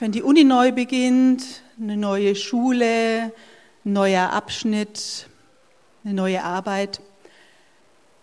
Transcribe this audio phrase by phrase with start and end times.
[0.00, 3.32] wenn die Uni neu beginnt, eine neue Schule,
[3.84, 5.28] ein neuer Abschnitt,
[6.04, 7.02] eine neue Arbeit,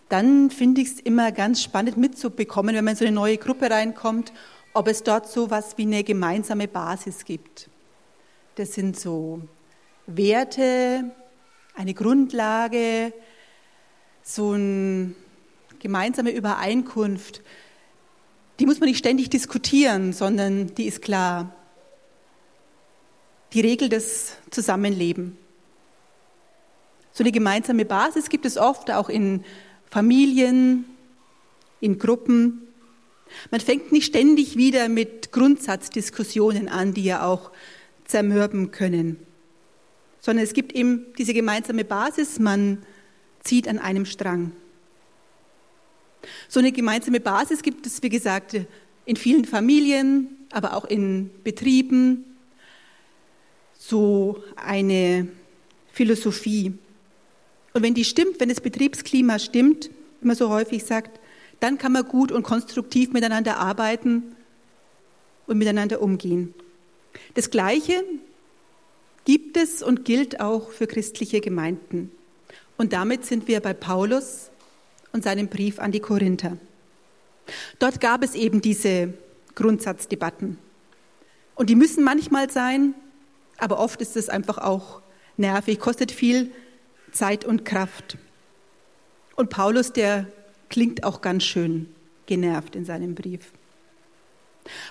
[0.08, 3.70] dann finde ich es immer ganz spannend mitzubekommen, wenn man in so eine neue Gruppe
[3.70, 4.32] reinkommt,
[4.74, 7.70] ob es dort so was wie eine gemeinsame Basis gibt.
[8.56, 9.42] Das sind so
[10.08, 11.12] Werte,
[11.76, 13.12] eine Grundlage,
[14.24, 15.14] so eine
[15.78, 17.42] gemeinsame Übereinkunft.
[18.58, 21.54] Die muss man nicht ständig diskutieren, sondern die ist klar.
[23.52, 25.32] Die Regel des Zusammenlebens.
[27.12, 29.44] So eine gemeinsame Basis gibt es oft auch in
[29.90, 30.84] Familien,
[31.80, 32.68] in Gruppen.
[33.50, 37.50] Man fängt nicht ständig wieder mit Grundsatzdiskussionen an, die ja auch
[38.04, 39.18] zermürben können,
[40.20, 42.84] sondern es gibt eben diese gemeinsame Basis, man
[43.42, 44.52] zieht an einem Strang.
[46.48, 48.56] So eine gemeinsame Basis gibt es, wie gesagt,
[49.04, 52.27] in vielen Familien, aber auch in Betrieben,
[53.88, 55.28] so eine
[55.92, 56.74] Philosophie.
[57.72, 59.88] Und wenn die stimmt, wenn das Betriebsklima stimmt,
[60.20, 61.18] wie man so häufig sagt,
[61.60, 64.36] dann kann man gut und konstruktiv miteinander arbeiten
[65.46, 66.54] und miteinander umgehen.
[67.34, 68.04] Das Gleiche
[69.24, 72.10] gibt es und gilt auch für christliche Gemeinden.
[72.76, 74.50] Und damit sind wir bei Paulus
[75.12, 76.58] und seinem Brief an die Korinther.
[77.78, 79.14] Dort gab es eben diese
[79.54, 80.58] Grundsatzdebatten.
[81.54, 82.94] Und die müssen manchmal sein,
[83.58, 85.02] aber oft ist es einfach auch
[85.36, 86.50] nervig, kostet viel
[87.12, 88.16] Zeit und Kraft.
[89.36, 90.26] Und Paulus, der
[90.68, 91.88] klingt auch ganz schön
[92.26, 93.52] genervt in seinem Brief.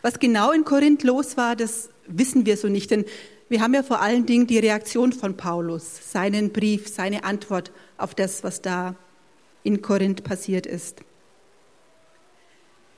[0.01, 3.05] Was genau in Korinth los war, das wissen wir so nicht, denn
[3.49, 8.13] wir haben ja vor allen Dingen die Reaktion von Paulus, seinen Brief, seine Antwort auf
[8.15, 8.95] das, was da
[9.63, 11.01] in Korinth passiert ist.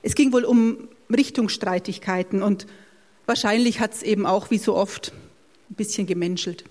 [0.02, 2.66] Es ging wohl um Richtungsstreitigkeiten und
[3.26, 5.12] wahrscheinlich hat es eben auch wie so oft
[5.70, 6.64] ein bisschen gemenschelt.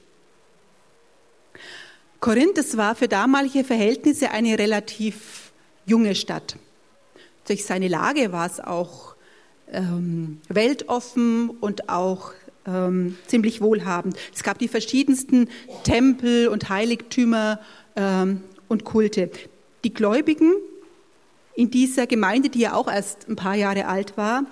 [2.20, 5.53] Korinth, das war für damalige Verhältnisse eine relativ
[5.86, 6.56] junge Stadt.
[7.47, 9.14] Durch seine Lage war es auch
[9.72, 12.32] ähm, weltoffen und auch
[12.66, 14.16] ähm, ziemlich wohlhabend.
[14.34, 15.48] Es gab die verschiedensten
[15.84, 17.60] Tempel und Heiligtümer
[17.97, 19.31] ähm, und Kulte.
[19.84, 20.53] Die Gläubigen
[21.54, 24.44] in dieser Gemeinde, die ja auch erst ein paar Jahre alt war,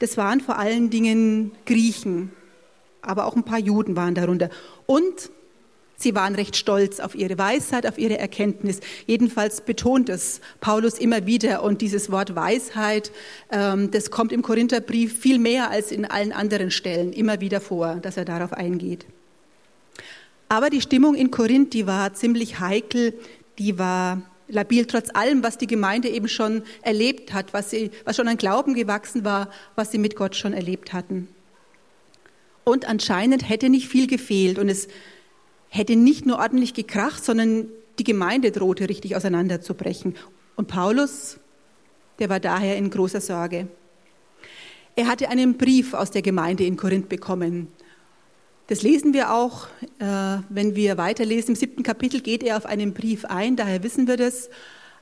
[0.00, 2.32] das waren vor allen Dingen Griechen,
[3.02, 4.48] aber auch ein paar Juden waren darunter.
[4.86, 5.30] Und
[6.02, 8.80] Sie waren recht stolz auf ihre Weisheit, auf ihre Erkenntnis.
[9.06, 11.62] Jedenfalls betont es Paulus immer wieder.
[11.62, 13.12] Und dieses Wort Weisheit,
[13.52, 17.96] ähm, das kommt im Korintherbrief viel mehr als in allen anderen Stellen immer wieder vor,
[18.02, 19.06] dass er darauf eingeht.
[20.48, 23.14] Aber die Stimmung in Korinth, die war ziemlich heikel,
[23.58, 28.16] die war labil, trotz allem, was die Gemeinde eben schon erlebt hat, was, sie, was
[28.16, 31.28] schon an Glauben gewachsen war, was sie mit Gott schon erlebt hatten.
[32.64, 34.58] Und anscheinend hätte nicht viel gefehlt.
[34.58, 34.88] Und es
[35.68, 37.68] hätte nicht nur ordentlich gekracht, sondern
[37.98, 40.16] die Gemeinde drohte richtig auseinanderzubrechen.
[40.56, 41.38] Und Paulus,
[42.18, 43.68] der war daher in großer Sorge.
[44.94, 47.68] Er hatte einen Brief aus der Gemeinde in Korinth bekommen.
[48.66, 49.68] Das lesen wir auch,
[49.98, 51.50] äh, wenn wir weiterlesen.
[51.50, 54.50] Im siebten Kapitel geht er auf einen Brief ein, daher wissen wir das.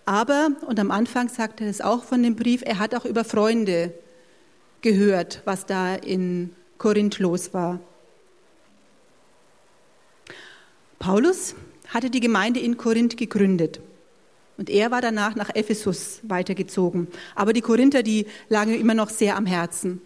[0.07, 3.25] Aber, und am Anfang sagt er das auch von dem Brief, er hat auch über
[3.25, 3.93] Freunde
[4.81, 6.51] gehört, was da in
[6.81, 7.79] Korinth los war.
[10.99, 11.55] Paulus
[11.89, 13.83] hatte die Gemeinde in Korinth gegründet.
[14.57, 17.09] Und er war danach nach Ephesus weitergezogen.
[17.35, 20.01] Aber die Korinther, die lagen immer noch sehr am Herzen.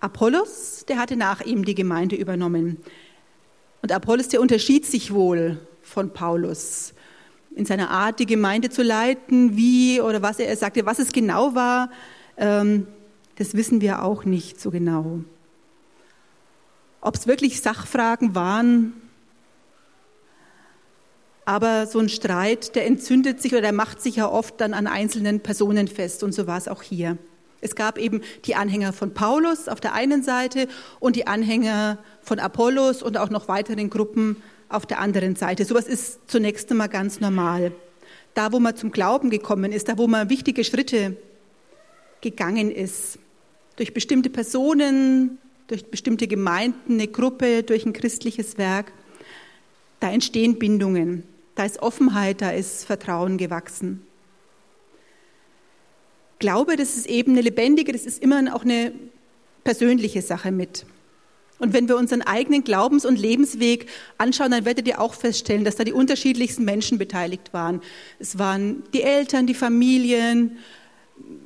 [0.00, 2.78] Apollos, der hatte nach ihm die Gemeinde übernommen.
[3.82, 6.94] Und Apollos, der unterschied sich wohl von Paulus
[7.54, 11.54] in seiner Art, die Gemeinde zu leiten, wie oder was er sagte, was es genau
[11.54, 11.90] war,
[12.38, 12.86] ähm,
[13.36, 15.20] das wissen wir auch nicht so genau.
[17.00, 18.92] Ob es wirklich Sachfragen waren,
[21.44, 24.86] aber so ein Streit, der entzündet sich oder der macht sich ja oft dann an
[24.86, 26.22] einzelnen Personen fest.
[26.22, 27.18] Und so war es auch hier.
[27.60, 30.68] Es gab eben die Anhänger von Paulus auf der einen Seite
[31.00, 34.36] und die Anhänger von Apollos und auch noch weiteren Gruppen
[34.68, 35.64] auf der anderen Seite.
[35.64, 37.72] Sowas ist zunächst einmal ganz normal.
[38.34, 41.16] Da, wo man zum Glauben gekommen ist, da, wo man wichtige Schritte
[42.22, 43.18] gegangen ist,
[43.76, 48.92] durch bestimmte Personen, durch bestimmte Gemeinden, eine Gruppe, durch ein christliches Werk,
[50.00, 51.24] da entstehen Bindungen.
[51.54, 54.06] Da ist Offenheit, da ist Vertrauen gewachsen.
[56.38, 58.92] Glaube, das ist eben eine lebendige, das ist immer auch eine
[59.62, 60.86] persönliche Sache mit.
[61.58, 63.86] Und wenn wir unseren eigenen Glaubens- und Lebensweg
[64.18, 67.80] anschauen, dann werdet ihr auch feststellen, dass da die unterschiedlichsten Menschen beteiligt waren.
[68.18, 70.58] Es waren die Eltern, die Familien,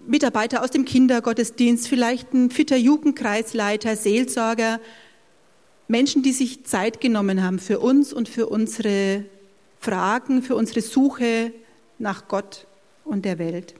[0.06, 4.80] Mitarbeiter aus dem Kindergottesdienst, vielleicht ein fitter Jugendkreisleiter, Seelsorger,
[5.88, 9.24] Menschen, die sich Zeit genommen haben für uns und für unsere
[9.78, 11.52] Fragen, für unsere Suche
[11.98, 12.66] nach Gott
[13.04, 13.74] und der Welt.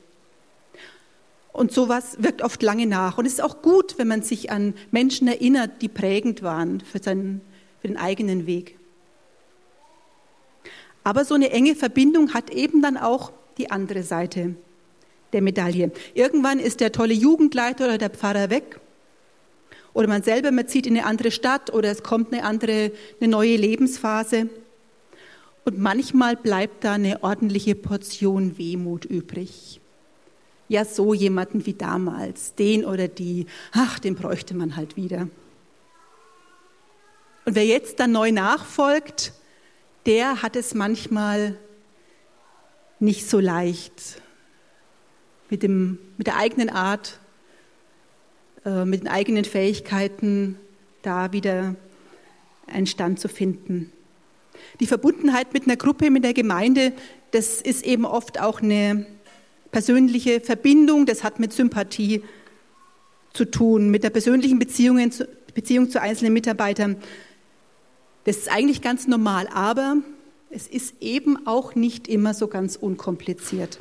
[1.53, 3.19] Und sowas wirkt oft lange nach.
[3.19, 7.03] Und es ist auch gut, wenn man sich an Menschen erinnert, die prägend waren für,
[7.03, 7.41] seinen,
[7.81, 8.79] für den eigenen Weg.
[11.03, 14.55] Aber so eine enge Verbindung hat eben dann auch die andere Seite
[15.33, 15.91] der Medaille.
[16.15, 18.81] Irgendwann ist der tolle Jugendleiter oder der Pfarrer weg.
[19.93, 23.31] Oder man selber, man zieht in eine andere Stadt oder es kommt eine andere, eine
[23.31, 24.49] neue Lebensphase.
[25.65, 29.81] Und manchmal bleibt da eine ordentliche Portion Wehmut übrig
[30.69, 35.29] ja so jemanden wie damals, den oder die, ach, den bräuchte man halt wieder.
[37.45, 39.33] Und wer jetzt dann neu nachfolgt,
[40.07, 41.57] der hat es manchmal
[42.99, 44.21] nicht so leicht
[45.51, 47.19] mit, dem, mit der eigenen Art,
[48.65, 50.59] äh, mit den eigenen Fähigkeiten
[51.03, 51.77] da wieder
[52.67, 53.93] einen Stand zu finden.
[54.81, 56.93] Die Verbundenheit mit einer Gruppe, mit der Gemeinde,
[57.31, 59.07] das ist eben oft auch eine
[59.71, 62.23] persönliche Verbindung, das hat mit Sympathie
[63.33, 64.99] zu tun, mit der persönlichen Beziehung,
[65.55, 66.97] Beziehung zu einzelnen Mitarbeitern.
[68.25, 69.99] Das ist eigentlich ganz normal, aber
[70.51, 73.79] es ist eben auch nicht immer so ganz unkompliziert.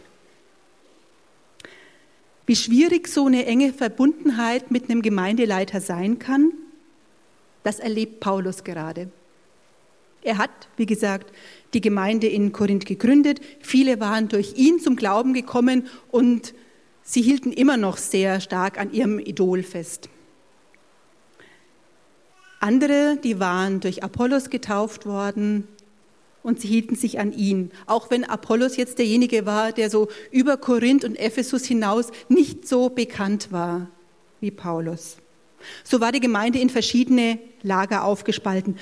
[2.46, 6.52] Wie schwierig so eine enge Verbundenheit mit einem Gemeindeleiter sein kann,
[7.64, 9.10] das erlebt Paulus gerade.
[10.22, 11.32] Er hat, wie gesagt,
[11.74, 13.42] die Gemeinde in Korinth gegründet.
[13.62, 16.54] Viele waren durch ihn zum Glauben gekommen und
[17.04, 20.10] sie hielten immer noch sehr stark an ihrem Idol fest.
[22.60, 25.68] Andere, die waren durch Apollos getauft worden
[26.46, 27.72] und sie hielten sich an ihn.
[27.88, 32.90] Auch wenn Apollos jetzt derjenige war, der so über Korinth und Ephesus hinaus nicht so
[32.90, 33.90] bekannt war
[34.42, 35.18] wie Paulus.
[35.84, 38.78] So war die Gemeinde in verschiedene Lager aufgespalten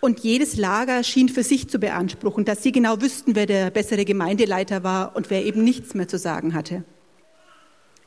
[0.00, 4.04] und jedes Lager schien für sich zu beanspruchen, dass sie genau wüssten, wer der bessere
[4.04, 6.84] Gemeindeleiter war und wer eben nichts mehr zu sagen hatte.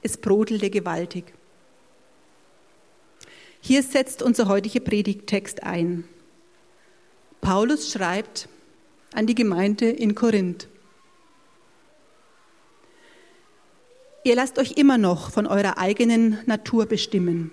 [0.01, 1.33] Es brodelte gewaltig.
[3.61, 6.03] Hier setzt unser heutiger Predigttext ein.
[7.41, 8.47] Paulus schreibt
[9.13, 10.68] an die Gemeinde in Korinth.
[14.24, 17.51] Ihr lasst euch immer noch von eurer eigenen Natur bestimmen.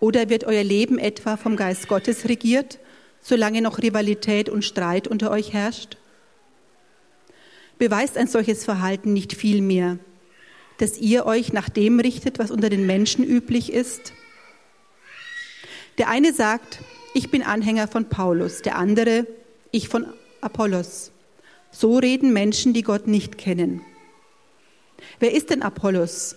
[0.00, 2.78] Oder wird euer Leben etwa vom Geist Gottes regiert?
[3.22, 5.96] solange noch Rivalität und Streit unter euch herrscht?
[7.78, 9.98] Beweist ein solches Verhalten nicht vielmehr,
[10.78, 14.12] dass ihr euch nach dem richtet, was unter den Menschen üblich ist?
[15.98, 16.80] Der eine sagt,
[17.14, 19.26] ich bin Anhänger von Paulus, der andere,
[19.70, 20.06] ich von
[20.42, 21.12] Apollos.
[21.70, 23.80] So reden Menschen, die Gott nicht kennen.
[25.20, 26.36] Wer ist denn Apollos?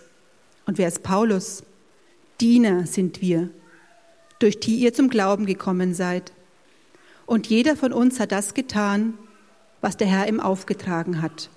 [0.65, 1.63] Und wer ist Paulus?
[2.39, 3.49] Diener sind wir,
[4.39, 6.31] durch die ihr zum Glauben gekommen seid.
[7.25, 9.17] Und jeder von uns hat das getan,
[9.81, 11.49] was der Herr ihm aufgetragen hat.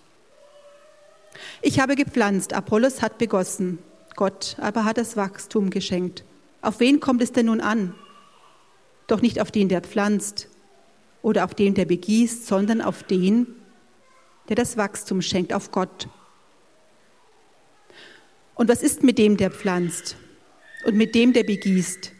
[1.60, 3.78] Ich habe gepflanzt, Apollos hat begossen,
[4.16, 6.24] Gott aber hat das Wachstum geschenkt.
[6.62, 7.94] Auf wen kommt es denn nun an?
[9.06, 10.48] Doch nicht auf den, der pflanzt
[11.22, 13.46] oder auf den, der begießt, sondern auf den,
[14.48, 16.08] der das Wachstum schenkt, auf Gott.
[18.54, 20.16] Und was ist mit dem, der pflanzt
[20.84, 22.12] und mit dem, der begießt?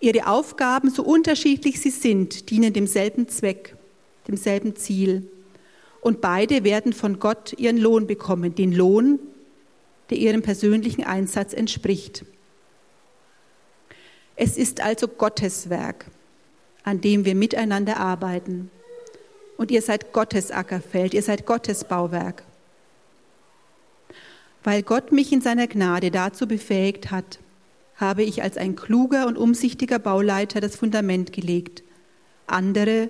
[0.00, 3.76] Ihre Aufgaben, so unterschiedlich sie sind, dienen demselben Zweck,
[4.28, 5.30] demselben Ziel.
[6.00, 9.18] Und beide werden von Gott ihren Lohn bekommen, den Lohn,
[10.10, 12.26] der ihrem persönlichen Einsatz entspricht.
[14.36, 16.06] Es ist also Gottes Werk,
[16.84, 18.70] an dem wir miteinander arbeiten.
[19.56, 22.44] Und ihr seid Gottes Ackerfeld, ihr seid Gottes Bauwerk.
[24.62, 27.38] Weil Gott mich in seiner Gnade dazu befähigt hat,
[27.96, 31.82] habe ich als ein kluger und umsichtiger Bauleiter das Fundament gelegt.
[32.46, 33.08] Andere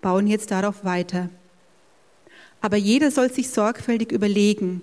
[0.00, 1.30] bauen jetzt darauf weiter.
[2.60, 4.80] Aber jeder soll sich sorgfältig überlegen,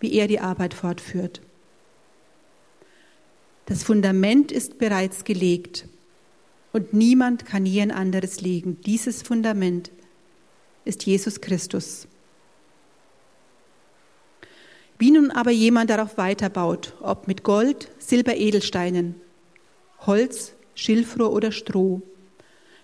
[0.00, 1.40] wie er die Arbeit fortführt.
[3.66, 5.86] Das Fundament ist bereits gelegt
[6.72, 8.80] und niemand kann je ein anderes legen.
[8.82, 9.90] Dieses Fundament
[10.84, 12.06] ist Jesus Christus.
[14.98, 19.14] Wie nun aber jemand darauf weiterbaut, ob mit Gold, Silber, Edelsteinen,
[20.00, 22.02] Holz, Schilfrohr oder Stroh,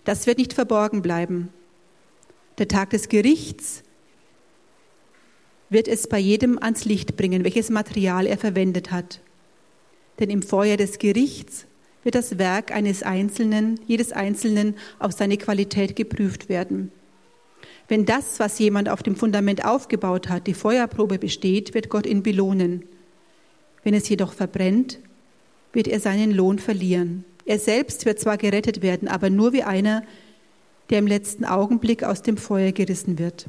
[0.04, 1.50] das wird nicht verborgen bleiben.
[2.58, 3.82] Der Tag des Gerichts
[5.68, 9.20] wird es bei jedem ans Licht bringen, welches Material er verwendet hat.
[10.18, 11.66] Denn im Feuer des Gerichts
[12.06, 16.92] wird das Werk eines Einzelnen, jedes Einzelnen auf seine Qualität geprüft werden.
[17.88, 22.22] Wenn das, was jemand auf dem Fundament aufgebaut hat, die Feuerprobe besteht, wird Gott ihn
[22.22, 22.84] belohnen.
[23.82, 25.00] Wenn es jedoch verbrennt,
[25.72, 27.24] wird er seinen Lohn verlieren.
[27.44, 30.04] Er selbst wird zwar gerettet werden, aber nur wie einer,
[30.90, 33.46] der im letzten Augenblick aus dem Feuer gerissen wird.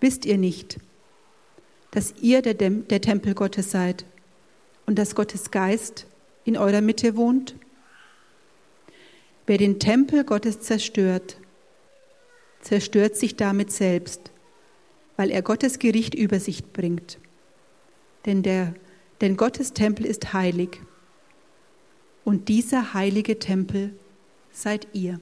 [0.00, 0.78] Wisst ihr nicht,
[1.90, 4.04] dass ihr der, Tempel Gottes seid
[4.86, 6.06] und dass Gottes Geist
[6.44, 7.54] in eurer Mitte wohnt?
[9.46, 11.36] Wer den Tempel Gottes zerstört,
[12.60, 14.30] zerstört sich damit selbst,
[15.16, 17.18] weil er Gottes Gericht über sich bringt.
[18.24, 18.74] Denn, der,
[19.20, 20.80] denn Gottes Tempel ist heilig
[22.24, 23.94] und dieser heilige Tempel
[24.50, 25.20] seid ihr.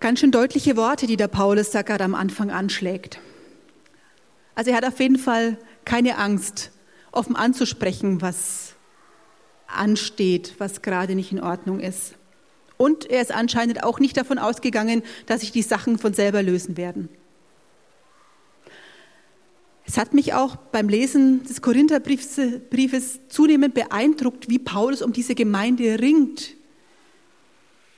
[0.00, 3.18] Ganz schön deutliche Worte, die der Paulus da gerade am Anfang anschlägt.
[4.56, 6.72] Also er hat auf jeden Fall keine Angst,
[7.12, 8.74] offen anzusprechen, was
[9.68, 12.14] ansteht, was gerade nicht in Ordnung ist.
[12.76, 16.76] Und er ist anscheinend auch nicht davon ausgegangen, dass sich die Sachen von selber lösen
[16.76, 17.08] werden.
[19.86, 26.00] Es hat mich auch beim Lesen des Korintherbriefes zunehmend beeindruckt, wie Paulus um diese Gemeinde
[26.00, 26.54] ringt,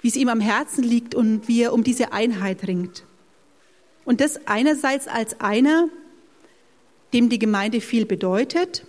[0.02, 3.04] wie es ihm am Herzen liegt und wie er um diese Einheit ringt.
[4.04, 5.88] Und das einerseits als einer,
[7.12, 8.84] dem die Gemeinde viel bedeutet,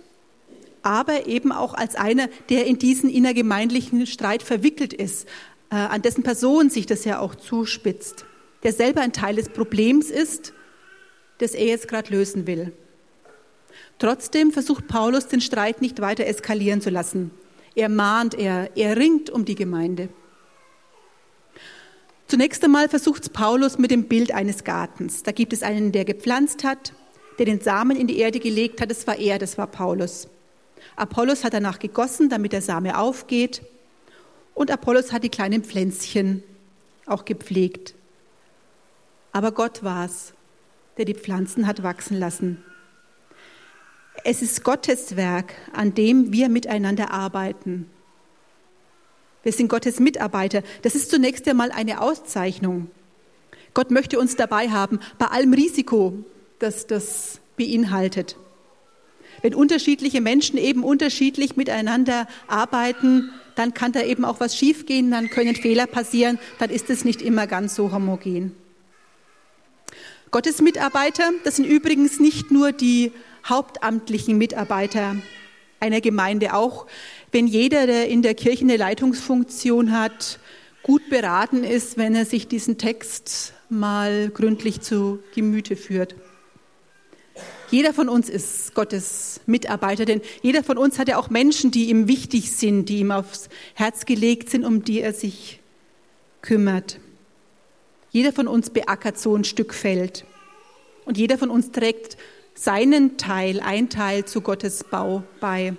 [0.82, 5.28] aber eben auch als einer, der in diesen innergemeindlichen Streit verwickelt ist,
[5.70, 8.24] äh, an dessen Person sich das ja auch zuspitzt,
[8.62, 10.52] der selber ein Teil des Problems ist,
[11.38, 12.72] das er jetzt gerade lösen will.
[13.98, 17.30] Trotzdem versucht Paulus, den Streit nicht weiter eskalieren zu lassen.
[17.74, 20.08] Er mahnt, er, er ringt um die Gemeinde.
[22.26, 25.22] Zunächst einmal versucht Paulus mit dem Bild eines Gartens.
[25.22, 26.92] Da gibt es einen, der gepflanzt hat,
[27.40, 28.90] der den Samen in die Erde gelegt hat.
[28.90, 30.28] Das war er, das war Paulus.
[30.94, 33.62] Apollos hat danach gegossen, damit der Same aufgeht.
[34.54, 36.42] Und Apollos hat die kleinen Pflänzchen
[37.06, 37.94] auch gepflegt.
[39.32, 40.34] Aber Gott war es,
[40.98, 42.62] der die Pflanzen hat wachsen lassen.
[44.22, 47.88] Es ist Gottes Werk, an dem wir miteinander arbeiten.
[49.42, 50.62] Wir sind Gottes Mitarbeiter.
[50.82, 52.90] Das ist zunächst einmal eine Auszeichnung.
[53.72, 56.22] Gott möchte uns dabei haben, bei allem Risiko,
[56.60, 58.36] das das beinhaltet.
[59.42, 65.30] Wenn unterschiedliche Menschen eben unterschiedlich miteinander arbeiten, dann kann da eben auch was schiefgehen, dann
[65.30, 68.54] können Fehler passieren, dann ist es nicht immer ganz so homogen.
[70.30, 73.12] Gottes Mitarbeiter, das sind übrigens nicht nur die
[73.44, 75.16] hauptamtlichen Mitarbeiter
[75.80, 76.86] einer Gemeinde, auch
[77.32, 80.38] wenn jeder, der in der Kirche eine Leitungsfunktion hat,
[80.82, 86.14] gut beraten ist, wenn er sich diesen Text mal gründlich zu Gemüte führt.
[87.70, 91.88] Jeder von uns ist Gottes Mitarbeiter, denn jeder von uns hat ja auch Menschen, die
[91.88, 95.60] ihm wichtig sind, die ihm aufs Herz gelegt sind, um die er sich
[96.42, 96.98] kümmert.
[98.10, 100.24] Jeder von uns beackert so ein Stück Feld.
[101.04, 102.16] Und jeder von uns trägt
[102.54, 105.74] seinen Teil, ein Teil zu Gottes Bau bei.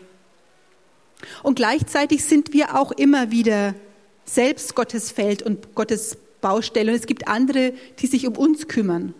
[1.43, 3.75] Und gleichzeitig sind wir auch immer wieder
[4.23, 6.91] selbst Gottes Feld und Gottes Baustelle.
[6.91, 9.13] Und es gibt andere, die sich um uns kümmern.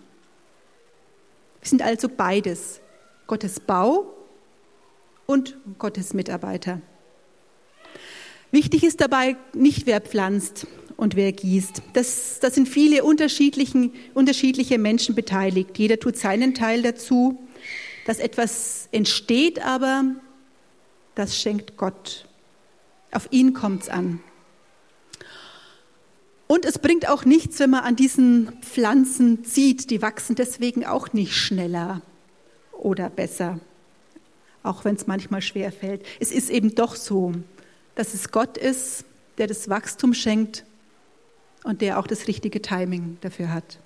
[1.61, 2.81] Wir sind also beides,
[3.27, 4.13] Gottes Bau
[5.25, 6.81] und Gottes Mitarbeiter.
[8.51, 11.81] Wichtig ist dabei nicht, wer pflanzt und wer gießt.
[11.93, 15.77] Das, das sind viele unterschiedliche Menschen beteiligt.
[15.77, 17.39] Jeder tut seinen Teil dazu.
[18.05, 20.03] Dass etwas entsteht aber,
[21.15, 22.27] das schenkt Gott.
[23.11, 24.21] Auf ihn kommt es an.
[26.51, 29.89] Und es bringt auch nichts, wenn man an diesen Pflanzen zieht.
[29.89, 32.01] Die wachsen deswegen auch nicht schneller
[32.73, 33.61] oder besser,
[34.61, 36.05] auch wenn es manchmal schwer fällt.
[36.19, 37.31] Es ist eben doch so,
[37.95, 39.05] dass es Gott ist,
[39.37, 40.65] der das Wachstum schenkt
[41.63, 43.79] und der auch das richtige Timing dafür hat.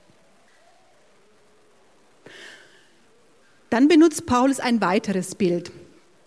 [3.70, 5.72] Dann benutzt Paulus ein weiteres Bild,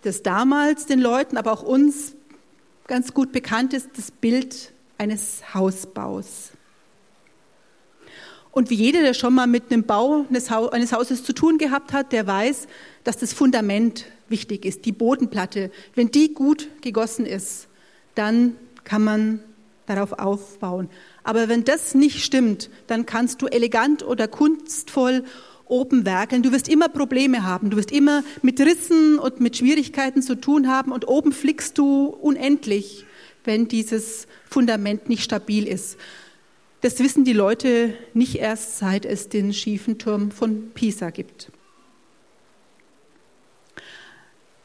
[0.02, 2.14] das damals den Leuten, aber auch uns
[2.87, 6.52] ganz gut bekannt ist, das Bild eines Hausbaus.
[8.50, 12.12] Und wie jeder, der schon mal mit einem Bau eines Hauses zu tun gehabt hat,
[12.12, 12.66] der weiß,
[13.04, 15.70] dass das Fundament wichtig ist, die Bodenplatte.
[15.94, 17.68] Wenn die gut gegossen ist,
[18.14, 19.40] dann kann man
[19.86, 20.88] darauf aufbauen.
[21.22, 25.24] Aber wenn das nicht stimmt, dann kannst du elegant oder kunstvoll
[25.66, 26.42] oben werkeln.
[26.42, 27.70] Du wirst immer Probleme haben.
[27.70, 32.06] Du wirst immer mit Rissen und mit Schwierigkeiten zu tun haben und oben flickst du
[32.06, 33.04] unendlich
[33.48, 35.96] wenn dieses Fundament nicht stabil ist.
[36.82, 41.50] Das wissen die Leute nicht erst, seit es den schiefen Turm von Pisa gibt.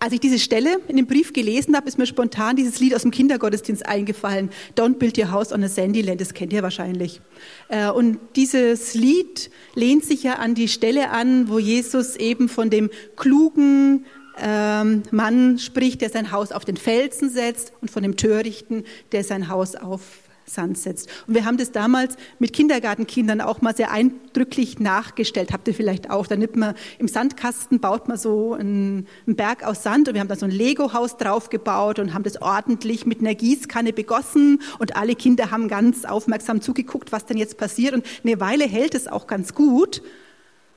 [0.04, 3.04] als ich diese Stelle in dem Brief gelesen habe, ist mir spontan dieses Lied aus
[3.04, 4.50] dem Kindergottesdienst eingefallen.
[4.76, 7.22] Don't build your house on a sandy land, das kennt ihr wahrscheinlich.
[7.70, 12.70] Äh, und dieses Lied lehnt sich ja an die Stelle an, wo Jesus eben von
[12.70, 14.06] dem klugen
[14.42, 19.24] ähm, Mann spricht, der sein Haus auf den Felsen setzt und von dem Törichten, der
[19.24, 20.02] sein Haus auf
[20.46, 21.10] Sand setzt.
[21.28, 25.52] Und wir haben das damals mit Kindergartenkindern auch mal sehr eindrücklich nachgestellt.
[25.52, 26.28] Habt ihr vielleicht auch?
[26.28, 30.28] Da nimmt man im Sandkasten, baut man so einen, Berg aus Sand und wir haben
[30.28, 35.16] da so ein Lego-Haus draufgebaut und haben das ordentlich mit einer Gießkanne begossen und alle
[35.16, 39.28] Kinder haben ganz aufmerksam zugeguckt, was denn jetzt passiert und eine Weile hält es auch
[39.28, 40.02] ganz gut.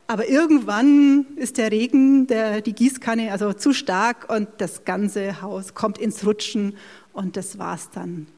[0.08, 5.74] Aber irgendwann ist der Regen, der, die Gießkanne also zu stark und das ganze Haus
[5.74, 6.76] kommt ins Rutschen
[7.12, 8.28] und das war's dann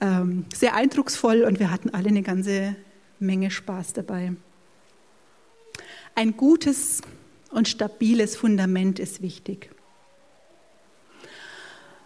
[0.00, 2.74] ähm, sehr eindrucksvoll und wir hatten alle eine ganze
[3.20, 4.32] Menge Spaß dabei.
[6.14, 7.02] Ein gutes
[7.50, 9.70] und stabiles Fundament ist wichtig.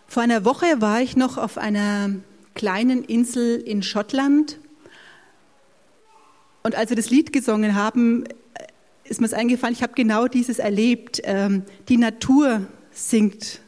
[0.06, 2.10] Vor einer Woche war ich noch auf einer
[2.54, 4.58] kleinen Insel in Schottland
[6.62, 8.24] und als wir das Lied gesungen haben,
[9.04, 11.20] ist mir es eingefallen, ich habe genau dieses erlebt.
[11.25, 13.61] Ähm, die Natur singt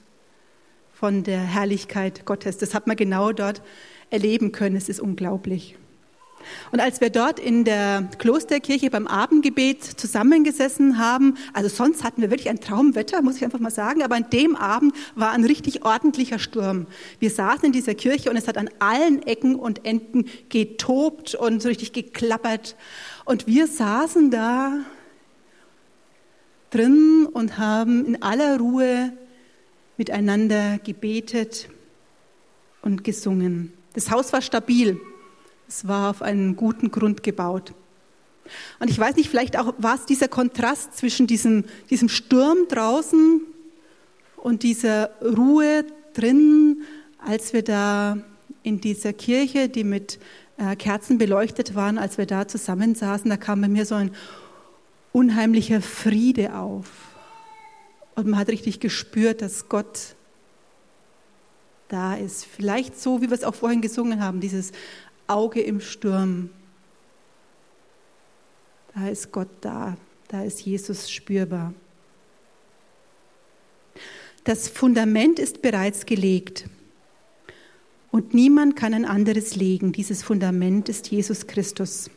[0.92, 2.58] von der Herrlichkeit Gottes.
[2.58, 3.62] Das hat man genau dort
[4.10, 4.76] erleben können.
[4.76, 5.76] Es ist unglaublich.
[6.72, 12.30] Und als wir dort in der Klosterkirche beim Abendgebet zusammengesessen haben, also sonst hatten wir
[12.30, 15.84] wirklich ein Traumwetter, muss ich einfach mal sagen, aber an dem Abend war ein richtig
[15.84, 16.86] ordentlicher Sturm.
[17.18, 21.62] Wir saßen in dieser Kirche und es hat an allen Ecken und Enden getobt und
[21.62, 22.76] so richtig geklappert.
[23.24, 24.80] Und wir saßen da
[26.70, 29.12] drin und haben in aller Ruhe
[29.96, 31.68] miteinander gebetet
[32.82, 33.72] und gesungen.
[33.94, 35.00] Das Haus war stabil.
[35.68, 37.74] Es war auf einen guten Grund gebaut.
[38.78, 43.40] Und ich weiß nicht, vielleicht auch war es dieser Kontrast zwischen diesem, diesem Sturm draußen
[44.36, 46.82] und dieser Ruhe drin,
[47.18, 48.18] als wir da
[48.62, 50.18] in dieser Kirche, die mit
[50.58, 54.10] äh, Kerzen beleuchtet waren, als wir da zusammensaßen, da kam bei mir so ein
[55.16, 56.90] unheimlicher Friede auf.
[58.16, 60.14] Und man hat richtig gespürt, dass Gott
[61.88, 62.44] da ist.
[62.44, 64.72] Vielleicht so, wie wir es auch vorhin gesungen haben, dieses
[65.26, 66.50] Auge im Sturm.
[68.94, 69.96] Da ist Gott da,
[70.28, 71.72] da ist Jesus spürbar.
[74.44, 76.68] Das Fundament ist bereits gelegt
[78.10, 79.92] und niemand kann ein anderes legen.
[79.92, 82.10] Dieses Fundament ist Jesus Christus.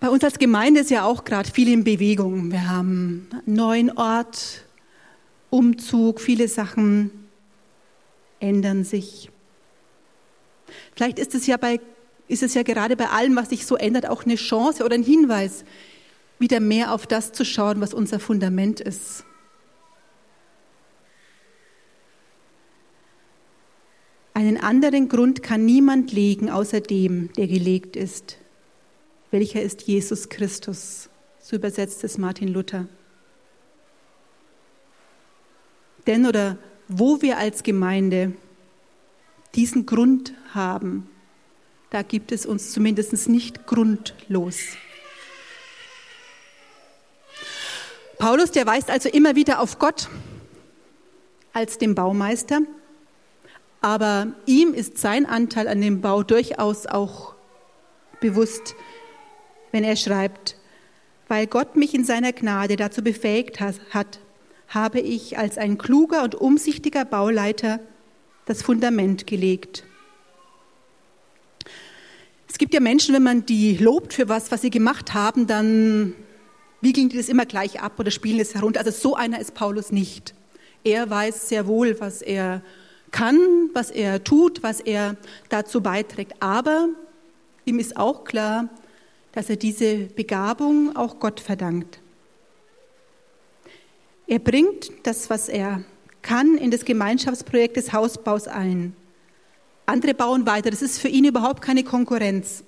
[0.00, 2.52] Bei uns als Gemeinde ist ja auch gerade viel in Bewegung.
[2.52, 4.64] Wir haben einen neuen Ort,
[5.50, 7.10] Umzug, viele Sachen
[8.38, 9.30] ändern sich.
[10.94, 11.80] Vielleicht ist es ja bei,
[12.28, 15.02] ist es ja gerade bei allem, was sich so ändert, auch eine Chance oder ein
[15.02, 15.64] Hinweis,
[16.38, 19.24] wieder mehr auf das zu schauen, was unser Fundament ist.
[24.32, 28.36] Einen anderen Grund kann niemand legen, außer dem, der gelegt ist.
[29.30, 31.08] Welcher ist Jesus Christus?
[31.40, 32.88] So übersetzt es Martin Luther.
[36.08, 36.56] denn oder
[36.88, 38.32] wo wir als Gemeinde
[39.54, 41.08] diesen Grund haben,
[41.90, 44.56] da gibt es uns zumindest nicht grundlos.
[48.18, 50.08] Paulus, der weist also immer wieder auf Gott
[51.52, 52.60] als den Baumeister,
[53.82, 57.34] aber ihm ist sein Anteil an dem Bau durchaus auch
[58.20, 58.74] bewusst,
[59.72, 60.56] wenn er schreibt,
[61.28, 64.20] weil Gott mich in seiner Gnade dazu befähigt hat,
[64.68, 67.80] habe ich als ein kluger und umsichtiger Bauleiter
[68.46, 69.84] das Fundament gelegt.
[72.48, 76.14] Es gibt ja Menschen, wenn man die lobt für was, was sie gemacht haben, dann
[76.80, 78.80] wiegeln die das immer gleich ab oder spielen es herunter.
[78.80, 80.34] Also so einer ist Paulus nicht.
[80.84, 82.62] Er weiß sehr wohl, was er
[83.10, 83.38] kann,
[83.74, 85.16] was er tut, was er
[85.48, 86.34] dazu beiträgt.
[86.40, 86.88] Aber
[87.64, 88.68] ihm ist auch klar,
[89.38, 92.00] dass er diese Begabung auch Gott verdankt.
[94.26, 95.84] Er bringt das, was er
[96.22, 98.96] kann, in das Gemeinschaftsprojekt des Hausbaus ein.
[99.86, 100.72] Andere bauen weiter.
[100.72, 102.64] Das ist für ihn überhaupt keine Konkurrenz.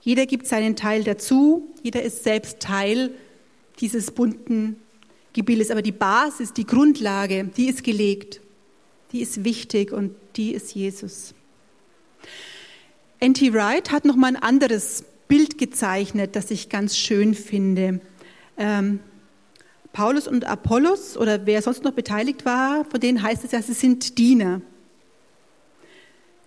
[0.00, 1.68] Jeder gibt seinen Teil dazu.
[1.82, 3.10] Jeder ist selbst Teil
[3.78, 4.80] dieses bunten
[5.34, 5.70] Gebildes.
[5.70, 8.40] Aber die Basis, die Grundlage, die ist gelegt.
[9.12, 11.34] Die ist wichtig und die ist Jesus.
[13.20, 13.52] N.T.
[13.52, 18.00] Wright hat noch mal ein anderes Bild gezeichnet, das ich ganz schön finde.
[18.56, 19.00] Ähm,
[19.92, 23.74] Paulus und Apollos oder wer sonst noch beteiligt war, von denen heißt es ja, sie
[23.74, 24.60] sind Diener.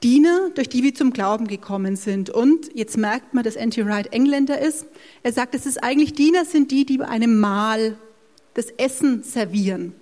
[0.03, 2.31] Diener, durch die wir zum Glauben gekommen sind.
[2.31, 3.85] Und jetzt merkt man, dass N.T.
[3.85, 4.87] Wright Engländer ist.
[5.21, 7.97] Er sagt, es ist eigentlich Diener sind die, die bei einem Mahl
[8.55, 9.93] das Essen servieren.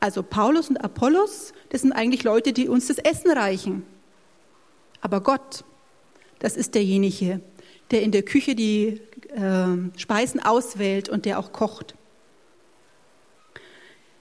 [0.00, 3.84] Also Paulus und Apollos, das sind eigentlich Leute, die uns das Essen reichen.
[5.00, 5.64] Aber Gott,
[6.40, 7.40] das ist derjenige,
[7.90, 11.94] der in der Küche die äh, Speisen auswählt und der auch kocht.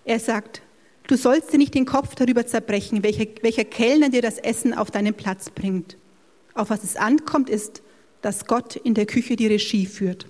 [0.05, 0.62] Er sagt,
[1.08, 4.91] du sollst dir nicht den Kopf darüber zerbrechen, welcher, welcher Kellner dir das Essen auf
[4.91, 5.97] deinen Platz bringt.
[6.53, 7.82] Auf was es ankommt, ist,
[8.21, 10.27] dass Gott in der Küche die Regie führt.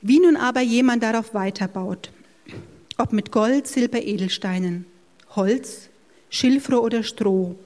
[0.00, 2.12] Wie nun aber jemand darauf weiterbaut,
[2.96, 4.86] ob mit Gold, Silber, Edelsteinen,
[5.34, 5.90] Holz,
[6.30, 7.56] Schilfrohr oder Stroh,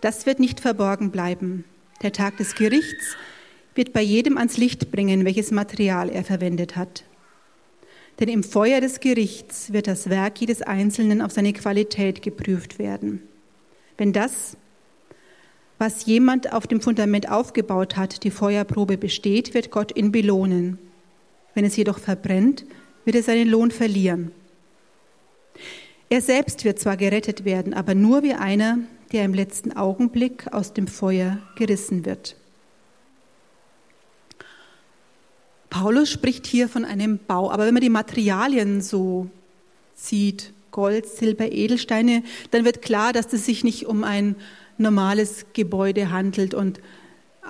[0.00, 1.64] das wird nicht verborgen bleiben.
[2.02, 3.16] Der Tag des Gerichts
[3.74, 7.04] wird bei jedem ans Licht bringen, welches Material er verwendet hat.
[8.20, 13.22] Denn im Feuer des Gerichts wird das Werk jedes Einzelnen auf seine Qualität geprüft werden.
[13.96, 14.56] Wenn das,
[15.78, 20.78] was jemand auf dem Fundament aufgebaut hat, die Feuerprobe besteht, wird Gott ihn belohnen.
[21.54, 22.64] Wenn es jedoch verbrennt,
[23.04, 24.32] wird er seinen Lohn verlieren.
[26.10, 28.78] Er selbst wird zwar gerettet werden, aber nur wie einer,
[29.12, 32.36] der im letzten Augenblick aus dem Feuer gerissen wird.
[35.70, 39.28] Paulus spricht hier von einem Bau, aber wenn man die Materialien so
[39.94, 44.36] sieht, Gold, Silber, Edelsteine, dann wird klar, dass es sich nicht um ein
[44.78, 46.54] normales Gebäude handelt.
[46.54, 46.80] Und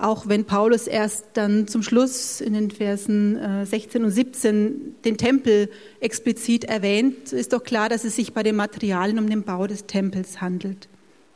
[0.02, 5.16] auch wenn Paulus erst dann zum Schluss in den Versen 16 äh, und 17 den
[5.16, 9.66] Tempel explizit erwähnt, ist doch klar, dass es sich bei den Materialien um den Bau
[9.66, 10.88] des Tempels handelt.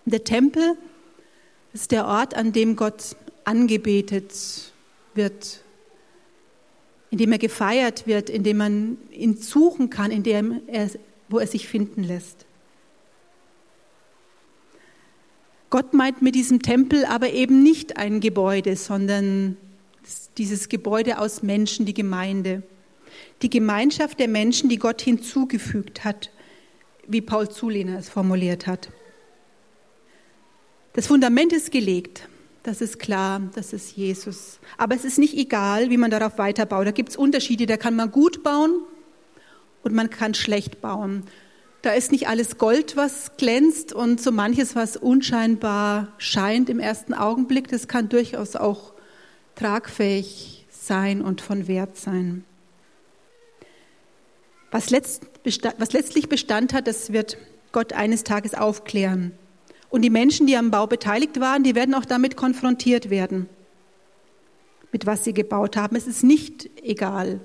[0.05, 0.77] Der Tempel
[1.72, 4.33] ist der Ort, an dem Gott angebetet
[5.14, 5.61] wird,
[7.11, 10.90] in dem er gefeiert wird, in dem man ihn suchen kann, in dem er,
[11.29, 12.46] wo er sich finden lässt.
[15.73, 19.57] Gott meint mit diesem Tempel aber eben nicht ein Gebäude, sondern
[20.37, 22.63] dieses Gebäude aus Menschen, die Gemeinde.
[23.41, 26.31] Die Gemeinschaft der Menschen, die Gott hinzugefügt hat,
[27.07, 28.91] wie Paul Zulehner es formuliert hat.
[30.93, 32.29] Das Fundament ist gelegt,
[32.65, 34.59] das ist klar, das ist Jesus.
[34.77, 36.87] Aber es ist nicht egal, wie man darauf weiterbaut.
[36.87, 38.83] Da gibt es Unterschiede, da kann man gut bauen
[39.85, 41.23] und man kann schlecht bauen.
[41.83, 47.12] Da ist nicht alles Gold, was glänzt und so manches, was unscheinbar scheint im ersten
[47.12, 47.66] Augenblick.
[47.66, 48.92] Das kann durchaus auch
[49.57, 52.45] tragfähig sein und von Wert sein.
[54.71, 57.37] Was, letzt, was letztlich Bestand hat, das wird
[57.73, 59.33] Gott eines Tages aufklären.
[59.90, 63.49] Und die Menschen, die am Bau beteiligt waren, die werden auch damit konfrontiert werden,
[64.92, 65.97] mit was sie gebaut haben.
[65.97, 67.40] Es ist nicht egal,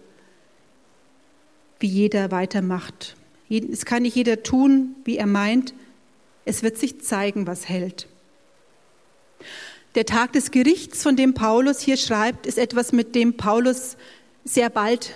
[1.80, 3.15] wie jeder weitermacht
[3.50, 5.74] es kann nicht jeder tun, wie er meint.
[6.46, 8.08] Es wird sich zeigen, was hält.
[9.96, 13.98] Der Tag des Gerichts, von dem Paulus hier schreibt, ist etwas, mit dem Paulus
[14.44, 15.14] sehr bald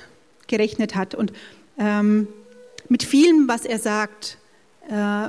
[0.48, 1.14] gerechnet hat.
[1.14, 1.34] Und
[1.78, 2.28] ähm,
[2.90, 4.38] mit vielem, was er sagt,
[4.90, 5.28] äh,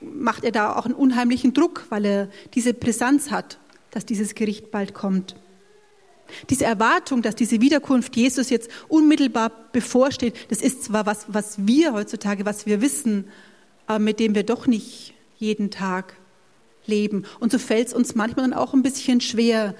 [0.00, 3.58] macht er da auch einen unheimlichen Druck, weil er diese Brisanz hat,
[3.90, 5.34] dass dieses Gericht bald kommt.
[6.50, 11.92] Diese Erwartung, dass diese Wiederkunft Jesus jetzt unmittelbar bevorsteht, das ist zwar was, was wir
[11.92, 13.28] heutzutage, was wir wissen,
[13.86, 16.14] aber mit dem wir doch nicht jeden Tag
[16.86, 17.24] leben.
[17.40, 19.74] Und so fällt es uns manchmal dann auch ein bisschen schwer,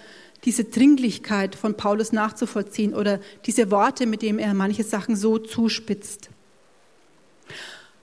[0.45, 6.31] diese Dringlichkeit von Paulus nachzuvollziehen oder diese Worte, mit denen er manche Sachen so zuspitzt.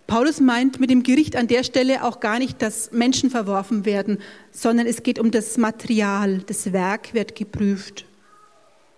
[0.06, 4.20] Paulus meint mit dem Gericht an der Stelle auch gar nicht, dass Menschen verworfen werden,
[4.52, 8.06] sondern es geht um das Material, das Werk wird geprüft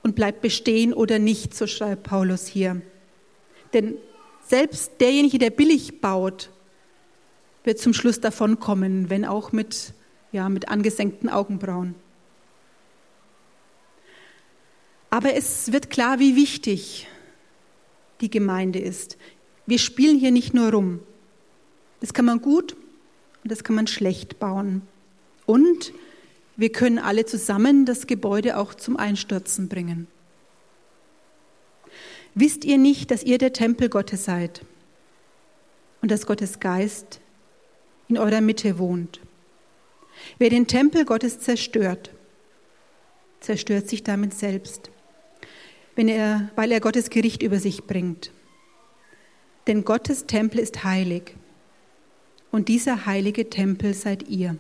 [0.07, 2.81] und bleibt bestehen oder nicht, so schreibt Paulus hier.
[3.73, 3.95] Denn
[4.47, 6.49] selbst derjenige, der billig baut,
[7.65, 9.93] wird zum Schluss davonkommen, wenn auch mit,
[10.31, 11.93] ja, mit angesenkten Augenbrauen.
[15.09, 17.09] Aber es wird klar, wie wichtig
[18.21, 19.17] die Gemeinde ist.
[19.65, 21.01] Wir spielen hier nicht nur rum.
[21.99, 22.77] Das kann man gut
[23.43, 24.83] und das kann man schlecht bauen.
[25.45, 25.91] Und
[26.57, 30.07] wir können alle zusammen das Gebäude auch zum Einstürzen bringen.
[32.33, 34.61] Wisst ihr nicht, dass ihr der Tempel Gottes seid
[36.01, 37.19] und dass Gottes Geist
[38.07, 39.21] in eurer Mitte wohnt?
[40.39, 42.11] Wer den Tempel Gottes zerstört,
[43.39, 44.89] zerstört sich damit selbst,
[45.95, 48.31] wenn er, weil er Gottes Gericht über sich bringt.
[49.67, 51.35] Denn Gottes Tempel ist heilig
[52.51, 54.57] und dieser heilige Tempel seid ihr.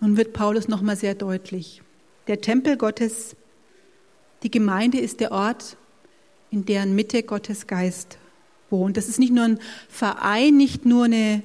[0.00, 1.82] Nun wird Paulus noch mal sehr deutlich.
[2.26, 3.36] Der Tempel Gottes,
[4.42, 5.76] die Gemeinde ist der Ort,
[6.50, 8.18] in deren Mitte Gottes Geist
[8.70, 8.96] wohnt.
[8.96, 11.42] Das ist nicht nur ein Verein, nicht nur eine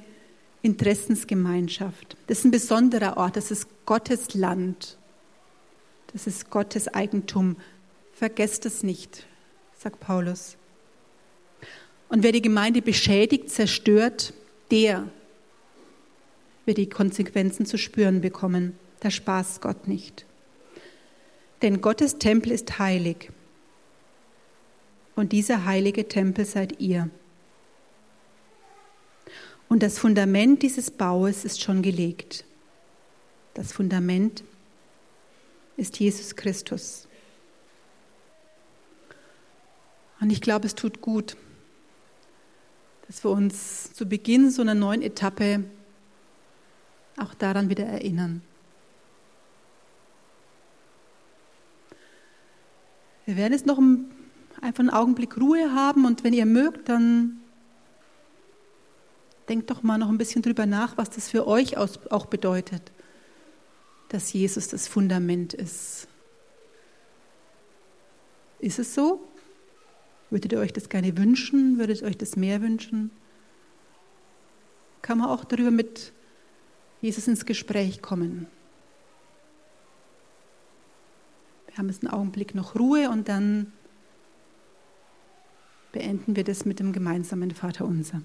[0.62, 2.16] Interessensgemeinschaft.
[2.26, 4.98] Das ist ein besonderer Ort, das ist Gottes Land.
[6.12, 7.56] Das ist Gottes Eigentum.
[8.12, 9.26] Vergesst es nicht,
[9.78, 10.56] sagt Paulus.
[12.08, 14.34] Und wer die Gemeinde beschädigt, zerstört,
[14.70, 15.08] der
[16.70, 18.78] wird die Konsequenzen zu spüren bekommen.
[19.00, 20.24] Da spaßt Gott nicht.
[21.62, 23.32] Denn Gottes Tempel ist heilig.
[25.16, 27.10] Und dieser heilige Tempel seid ihr.
[29.68, 32.44] Und das Fundament dieses Baues ist schon gelegt.
[33.54, 34.44] Das Fundament
[35.76, 37.08] ist Jesus Christus.
[40.20, 41.36] Und ich glaube, es tut gut,
[43.08, 45.64] dass wir uns zu Beginn so einer neuen Etappe
[47.20, 48.42] auch daran wieder erinnern.
[53.26, 53.78] Wir werden jetzt noch
[54.60, 57.40] einfach einen Augenblick Ruhe haben und wenn ihr mögt, dann
[59.48, 62.92] denkt doch mal noch ein bisschen drüber nach, was das für euch auch bedeutet,
[64.08, 66.08] dass Jesus das Fundament ist.
[68.58, 69.26] Ist es so?
[70.30, 71.78] Würdet ihr euch das gerne wünschen?
[71.78, 73.10] Würdet ihr euch das mehr wünschen?
[75.02, 76.12] Kann man auch darüber mit
[77.00, 78.46] Jesus ins Gespräch kommen?
[81.66, 83.72] Wir haben jetzt einen Augenblick noch Ruhe und dann
[85.92, 88.22] beenden wir das mit dem gemeinsamen Vater unser.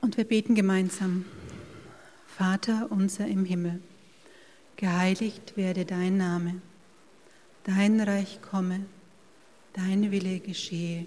[0.00, 1.24] Und wir beten gemeinsam.
[2.26, 3.82] Vater unser im Himmel
[4.78, 6.62] geheiligt werde dein Name,
[7.64, 8.86] dein Reich komme,
[9.72, 11.06] dein Wille geschehe,